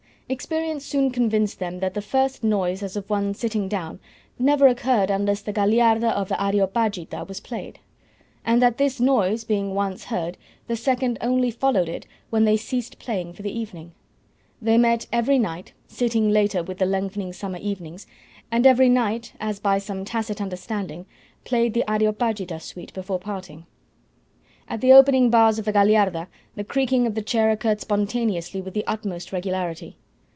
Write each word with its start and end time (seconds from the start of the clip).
Experience 0.31 0.85
soon 0.85 1.11
convinced 1.11 1.59
them 1.59 1.81
that 1.81 1.93
the 1.93 2.01
first 2.01 2.41
noise 2.41 2.81
as 2.81 2.95
of 2.95 3.09
one 3.09 3.33
sitting 3.33 3.67
down 3.67 3.99
never 4.39 4.65
occurred 4.69 5.09
unless 5.09 5.41
the 5.41 5.51
Gagliarda 5.51 6.09
of 6.09 6.29
the 6.29 6.41
"Areopagita" 6.41 7.25
was 7.27 7.41
played, 7.41 7.79
and 8.45 8.61
that 8.61 8.77
this 8.77 9.01
noise 9.01 9.43
being 9.43 9.75
once 9.75 10.05
heard, 10.05 10.37
the 10.67 10.77
second 10.77 11.17
only 11.19 11.51
followed 11.51 11.89
it 11.89 12.07
when 12.29 12.45
they 12.45 12.55
ceased 12.55 12.97
playing 12.97 13.33
for 13.33 13.41
the 13.41 13.51
evening. 13.51 13.91
They 14.61 14.77
met 14.77 15.05
every 15.11 15.37
night, 15.37 15.73
sitting 15.89 16.29
later 16.29 16.63
with 16.63 16.77
the 16.77 16.85
lengthening 16.85 17.33
summer 17.33 17.59
evenings, 17.61 18.07
and 18.49 18.65
every 18.65 18.87
night, 18.87 19.33
as 19.37 19.59
by 19.59 19.79
some 19.79 20.05
tacit 20.05 20.39
understanding, 20.39 21.05
played 21.43 21.73
the 21.73 21.83
"Areopagita" 21.89 22.61
suite 22.61 22.93
before 22.93 23.19
parting. 23.19 23.65
At 24.69 24.79
the 24.79 24.93
opening 24.93 25.29
bars 25.29 25.59
of 25.59 25.65
the 25.65 25.73
Gagliarda 25.73 26.27
the 26.55 26.63
creaking 26.63 27.05
of 27.05 27.15
the 27.15 27.21
chair 27.21 27.51
occurred 27.51 27.81
spontaneously 27.81 28.61
with 28.61 28.73
the 28.73 28.87
utmost 28.87 29.33
regularity. 29.33 29.97